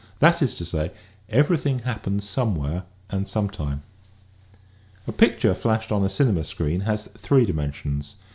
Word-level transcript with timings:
That 0.17 0.41
is 0.41 0.55
to 0.55 0.65
say, 0.65 0.89
everything 1.29 1.77
happens 1.77 2.27
somewhere 2.27 2.85
and 3.11 3.27
some 3.27 3.51
time. 3.51 3.83
A 5.05 5.11
picture 5.11 5.53
flashed 5.53 5.91
on 5.91 6.03
a 6.03 6.09
cinema 6.09 6.43
screen 6.43 6.79
has 6.79 7.07
three 7.15 7.45
di 7.45 7.53
mensions. 7.53 8.15